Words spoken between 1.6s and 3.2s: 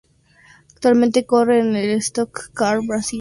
la Stock Car Brasil.